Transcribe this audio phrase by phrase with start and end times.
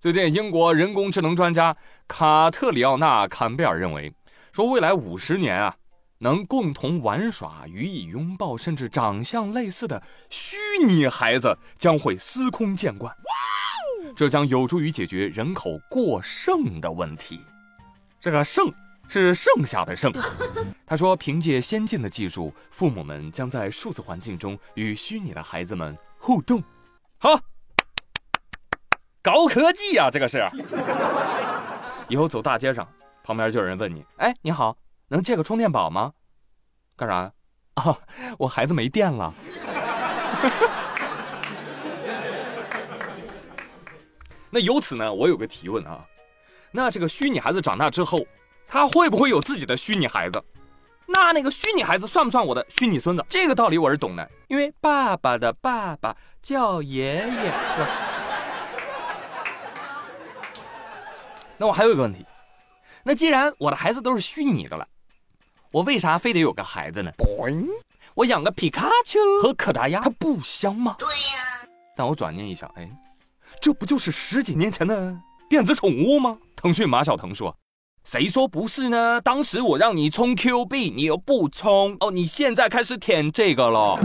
[0.00, 1.76] 最近，英国人工智能专家
[2.08, 4.10] 卡特里奥纳·坎贝尔认为，
[4.50, 5.76] 说未来五十年啊，
[6.20, 13.14] 能共同玩耍、予以拥抱，甚至长相类似的虚拟孩子将会司空见惯。
[14.16, 17.38] 这将有助于解决人口过剩的问题。
[18.18, 18.72] 这个“剩”
[19.06, 20.10] 是剩下的“剩”。
[20.86, 26.62] 他说，凭借先进的技术，父母们将在数字环境中与虚拟的孩子们互动。
[27.18, 27.38] 好。
[29.22, 30.44] 高科技呀，这个是。
[32.08, 32.88] 以后走大街上，
[33.22, 34.76] 旁边就有人问你：“哎，你好，
[35.08, 36.12] 能借个充电宝吗？”
[36.96, 37.30] 干啥？
[37.74, 37.96] 啊，
[38.38, 39.32] 我孩子没电了。
[44.50, 46.04] 那由此呢，我有个提问啊，
[46.72, 48.26] 那这个虚拟孩子长大之后，
[48.66, 50.42] 他会不会有自己的虚拟孩子？
[51.06, 53.24] 那那个虚拟孩子算不算我的虚拟孙子？
[53.28, 57.52] 这个道理我是懂的，因为爸爸的爸爸叫爷爷。
[61.60, 62.24] 那我还有一个问题，
[63.04, 64.88] 那既然我的孩子都是虚拟的了，
[65.70, 67.12] 我为啥非得有个孩子呢？
[68.14, 70.96] 我养个皮卡丘和可达鸭，它不香吗？
[70.98, 71.68] 对呀。
[71.94, 72.90] 但我转念一想，哎，
[73.60, 75.14] 这不就是十几年前的
[75.50, 76.38] 电子宠物吗？
[76.56, 77.54] 腾讯马小腾说
[78.04, 79.20] ：“谁说不是呢？
[79.20, 83.98] 当时我让你充 Q 币，你又不充哦，你现在开始舔这个了。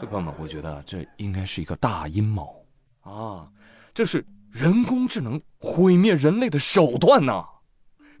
[0.06, 2.64] ”朋友们，我觉得这应该是一个大阴谋
[3.00, 3.48] 啊。
[3.94, 7.44] 这是人工智能毁灭人类的手段呐！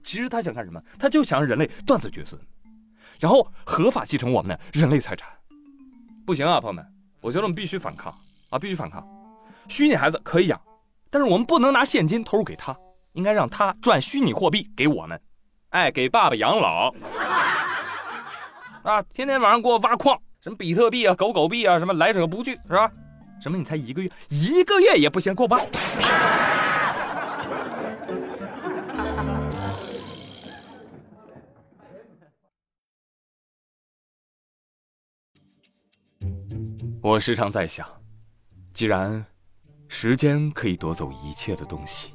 [0.04, 0.80] 其实他想干什么？
[0.98, 2.40] 他就想让人类断子绝孙，
[3.18, 5.28] 然后合法继承我们的人类财产。
[6.24, 6.86] 不行啊，朋友们，
[7.20, 8.16] 我觉得我们必须反抗
[8.50, 9.04] 啊，必须反抗！
[9.68, 10.60] 虚拟孩子可以养，
[11.10, 12.76] 但是我们不能拿现金投入给他，
[13.14, 15.20] 应该让他赚虚拟货币给我们，
[15.70, 16.94] 哎，给爸爸养老
[18.84, 19.02] 啊！
[19.12, 22.90] 天天晚上给我挖矿，什么比特币啊、狗狗币啊，什么来者不拒，是吧？
[23.40, 23.58] 什么？
[23.58, 25.60] 你才一个月，一个月也不嫌过吧？
[37.02, 37.86] 我时常在想，
[38.72, 39.26] 既然
[39.88, 42.14] 时间可以夺走一切的东西，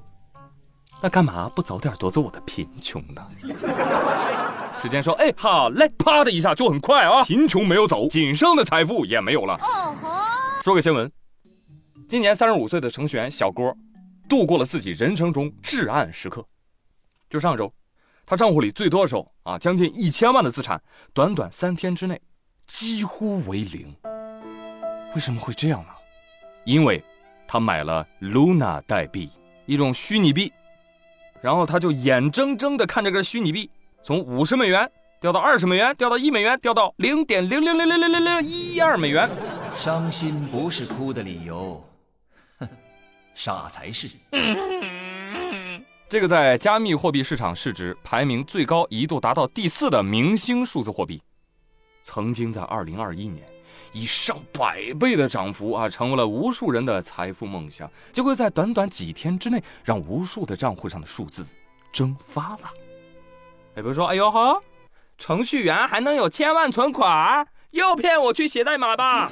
[1.02, 3.28] 那干嘛不早点夺走我的贫穷呢？
[4.82, 9.54] 时间说：“哎，好嘞！”啪的一下就很快啊，贫穷没有走，仅剩的财富也没有了。
[9.56, 10.39] 哦吼！
[10.70, 11.12] 说个新闻。
[12.08, 13.76] 今年三十五岁的程序员小郭，
[14.30, 16.46] 度过了自己人生中至暗时刻。
[17.28, 17.74] 就上周，
[18.24, 20.80] 他账户里最多的时候啊，将近一千万的资产，
[21.12, 22.22] 短短三天之内
[22.68, 23.92] 几乎为零。
[25.16, 25.90] 为什么会这样呢？
[26.66, 27.04] 因为，
[27.48, 29.32] 他买了 Luna 代币，
[29.66, 30.54] 一种虚拟币，
[31.42, 33.68] 然后他就眼睁睁地看着这个虚拟币
[34.04, 34.88] 从五十美元
[35.20, 39.28] 掉到二十美元，掉到一美元，掉到零点零零零零零零零一二美元。
[39.80, 41.82] 伤心不是哭的理由。
[42.60, 42.68] 哼
[43.34, 44.10] 傻才是。
[46.10, 51.22] 这个在加密货币市场市值排名最高，一度达到第四的明星数字货币，
[52.04, 53.48] 曾经在二零二一年
[53.94, 57.90] 以上百倍的涨幅啊，成为了无数人的财富梦想。
[58.12, 61.46] 结果在短短几天之内，让无数的账户上的数字
[61.94, 62.70] 蒸发了。
[63.76, 64.62] 哎，比如说，哎呦呵，
[65.18, 67.48] 程序员还能有千万存款？
[67.72, 69.28] 又骗我去写代码吧？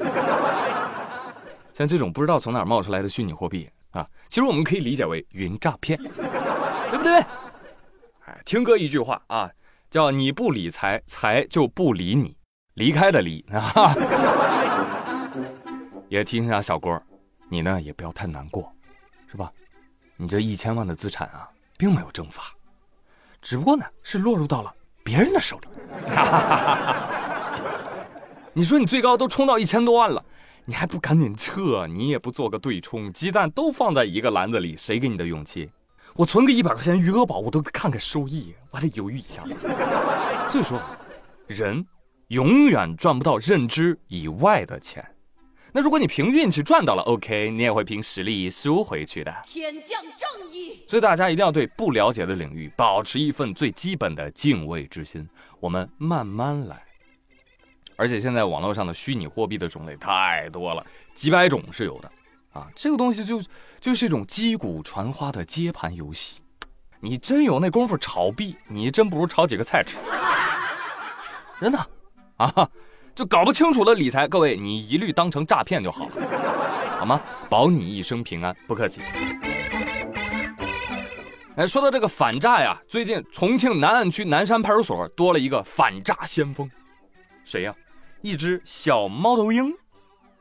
[1.74, 3.70] 像这种不知道从哪儿冒出来的虚拟货币。
[3.92, 5.98] 啊，其实我们可以理解为云诈骗，
[6.92, 7.14] 对不对？
[8.26, 9.50] 哎，听哥一句话啊，
[9.90, 12.38] 叫你不理财，财就不理你，
[12.76, 13.94] 离开的离啊。
[16.10, 17.02] 也提醒一下小郭，
[17.50, 18.72] 你呢也不要太难过，
[19.32, 19.52] 是吧？
[20.16, 22.44] 你这一千万的资产啊，并没有蒸发，
[23.42, 24.72] 只不过呢是落入到了
[25.04, 25.68] 别人的手里。
[28.58, 30.26] 你说你最高都冲到一千多万了。
[30.66, 31.86] 你还不赶紧撤？
[31.86, 35.70] 你也不做个对冲，鸡蛋都放在一个篮子里，谁给你的勇气？
[36.16, 39.44] 我存个一百块钱余额宝，我都看看收益，我还得犹豫一下。
[40.50, 40.82] 所以说，
[41.46, 41.86] 人
[42.30, 45.06] 永远赚不到认知以外的钱。
[45.72, 49.32] 那如果你凭运气赚到了，OK，你也会凭实力输回去的。
[49.44, 50.84] 天降正义。
[50.90, 55.30] 所以大家一定要对不了解的领域保持一份最基本的敬畏之心。
[55.60, 56.87] 我们慢慢来。
[57.98, 60.86] 而且现在网络上的虚拟货币的种类太多了，
[61.16, 62.10] 几百种是有的，
[62.54, 63.44] 啊，这个东西就
[63.82, 66.38] 就是一种击鼓传花的接盘游戏。
[67.00, 69.98] 你真有那功夫炒币，你真不如炒几个菜吃。
[71.60, 71.88] 真的，
[72.38, 72.70] 啊，
[73.16, 77.20] 就搞不清楚的理财，各位你一律当成诈骗就好了，好吗？
[77.50, 79.02] 保你一生平安，不客气。
[81.56, 86.70] 哎，说到这个反诈呀，最近重庆南岸区南山派出所多了一个反诈先锋，
[87.44, 87.74] 谁呀？
[88.22, 89.74] 一只小猫头鹰，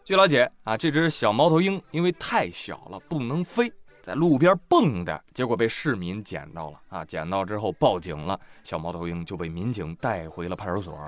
[0.04, 3.70] 据了解啊，这只小猫头鹰因为太小了，不能飞，
[4.02, 7.04] 在路边蹦的，结果被市民捡到了啊！
[7.04, 10.98] 捡到之后报警了，小猫头鹰就被民警带回了派出所。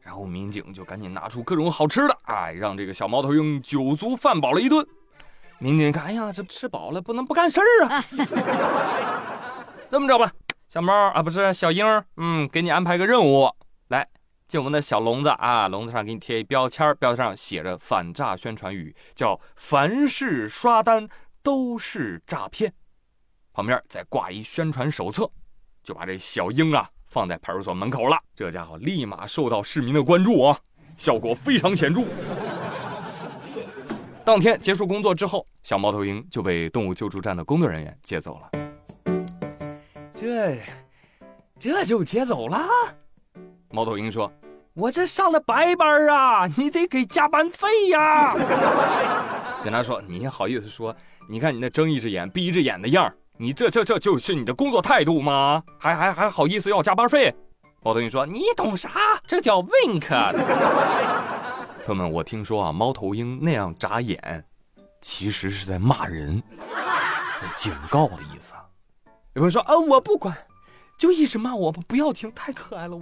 [0.00, 4.84] 然后民警就赶紧拿出各种好吃的，哎，让这个小猫头鹰酒足饭饱了一顿。
[5.58, 8.04] 民警一看，哎呀，这吃饱了不能不干事儿啊！
[9.88, 10.32] 这么着吧，
[10.68, 11.84] 小猫啊，不是小鹰，
[12.16, 13.48] 嗯，给你安排个任务，
[13.88, 14.08] 来
[14.52, 21.08] 进我们的小笼子啊，笼子上给你贴一标签，标签上写着反诈宣传语，叫“凡是刷单
[21.42, 22.70] 都是诈骗”，
[23.54, 25.26] 旁边再挂一宣传手册，
[25.82, 26.86] 就把这小鹰啊。
[27.08, 30.58] 放在派出所门口了，这家伙立马受到市民的关注啊，
[30.98, 32.02] 效果非常显著。
[34.22, 38.50] 当天结束工作之后，小猫头鹰就被动物救助站的工作人员接走了。
[40.14, 40.60] 这，
[41.58, 42.68] 这就接走了？
[43.72, 44.30] 猫头鹰说
[44.76, 48.34] ：“我这上的白班啊，你得给加班费呀。”
[49.64, 50.94] 警察说：“你好意思说？
[51.26, 55.62] 你看你那睁一只眼闭一只眼的样儿。”你这这这就是你的工作态度吗？
[55.80, 57.34] 还还还好意思要加班费？
[57.82, 58.90] 猫头鹰说：“你懂啥？
[59.26, 60.06] 这叫 wink。
[61.86, 64.44] ”朋友们，我听说啊，猫头鹰那样眨眼，
[65.00, 66.42] 其实是在骂人，
[67.56, 68.52] 警告的意思。
[69.32, 70.36] 有人说：“啊，我不管。”
[70.98, 72.94] 就一直骂我吧，不要停，太可爱了！
[72.94, 73.00] 我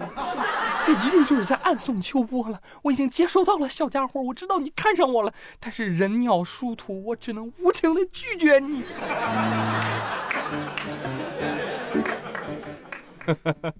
[0.85, 2.61] 这一定就是在暗送秋波了。
[2.83, 8.85] 我已经接收到了，小家伙，我知道你看上我了，但是人鸟殊途，我只能无情的拒绝你。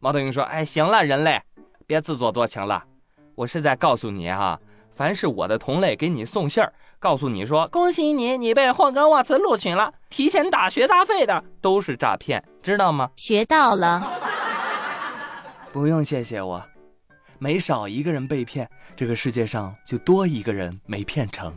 [0.00, 1.40] 猫头鹰说：“哎，行了，人类，
[1.86, 2.84] 别自作多情了。
[3.34, 4.60] 我是在告诉你哈，
[4.94, 13.10] 凡是我的同类给你送信儿。”告诉你说，恭喜你，你被霍格沃茨录取了，提前打学杂费的都是诈骗，知道吗？
[13.16, 14.10] 学到了，
[15.74, 16.64] 不用谢谢我，
[17.40, 21.52] 每少一个人被骗，这个世界上就多一个人没骗成。